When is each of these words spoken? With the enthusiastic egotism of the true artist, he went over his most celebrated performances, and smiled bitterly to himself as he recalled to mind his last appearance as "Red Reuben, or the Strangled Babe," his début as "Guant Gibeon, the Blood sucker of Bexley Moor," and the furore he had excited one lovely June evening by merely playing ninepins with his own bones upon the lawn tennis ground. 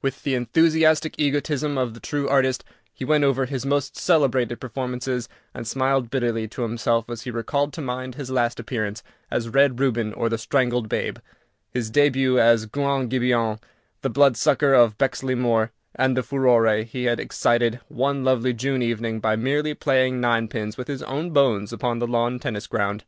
With 0.00 0.22
the 0.22 0.36
enthusiastic 0.36 1.16
egotism 1.18 1.76
of 1.76 1.92
the 1.92 1.98
true 1.98 2.28
artist, 2.28 2.62
he 2.92 3.04
went 3.04 3.24
over 3.24 3.46
his 3.46 3.66
most 3.66 3.96
celebrated 3.96 4.60
performances, 4.60 5.28
and 5.52 5.66
smiled 5.66 6.08
bitterly 6.08 6.46
to 6.50 6.62
himself 6.62 7.10
as 7.10 7.22
he 7.22 7.32
recalled 7.32 7.72
to 7.72 7.80
mind 7.80 8.14
his 8.14 8.30
last 8.30 8.60
appearance 8.60 9.02
as 9.28 9.48
"Red 9.48 9.80
Reuben, 9.80 10.12
or 10.14 10.28
the 10.28 10.38
Strangled 10.38 10.88
Babe," 10.88 11.18
his 11.68 11.90
début 11.90 12.38
as 12.38 12.66
"Guant 12.66 13.08
Gibeon, 13.08 13.58
the 14.02 14.08
Blood 14.08 14.36
sucker 14.36 14.72
of 14.72 14.96
Bexley 14.98 15.34
Moor," 15.34 15.72
and 15.96 16.16
the 16.16 16.22
furore 16.22 16.84
he 16.84 17.06
had 17.06 17.18
excited 17.18 17.80
one 17.88 18.22
lovely 18.22 18.54
June 18.54 18.82
evening 18.82 19.18
by 19.18 19.34
merely 19.34 19.74
playing 19.74 20.20
ninepins 20.20 20.76
with 20.76 20.86
his 20.86 21.02
own 21.02 21.30
bones 21.30 21.72
upon 21.72 21.98
the 21.98 22.06
lawn 22.06 22.38
tennis 22.38 22.68
ground. 22.68 23.02